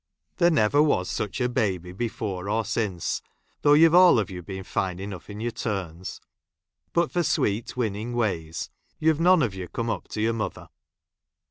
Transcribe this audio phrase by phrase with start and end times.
[0.37, 3.21] There never was such a baby before or since,
[3.61, 6.19] though you've all of you been fine enough in your turns;
[6.91, 10.69] bitt for sweet winning ways, you've none of you come up to your mother.